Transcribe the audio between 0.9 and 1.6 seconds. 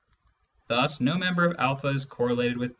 no member